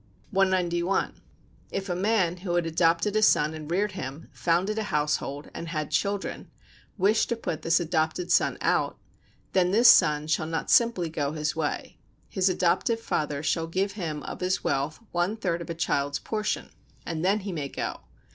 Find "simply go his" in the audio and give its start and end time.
10.71-11.55